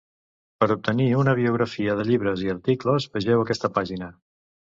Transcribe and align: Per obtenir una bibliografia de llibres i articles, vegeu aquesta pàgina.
Per 0.61 0.67
obtenir 0.75 1.05
una 1.23 1.35
bibliografia 1.39 1.97
de 1.99 2.07
llibres 2.07 2.41
i 2.47 2.49
articles, 2.55 3.07
vegeu 3.19 3.45
aquesta 3.45 3.73
pàgina. 3.79 4.11